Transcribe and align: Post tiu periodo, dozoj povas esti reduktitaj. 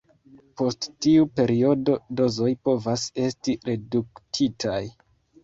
Post 0.61 0.87
tiu 1.05 1.27
periodo, 1.39 1.97
dozoj 2.21 2.49
povas 2.71 3.05
esti 3.27 3.57
reduktitaj. 3.71 4.83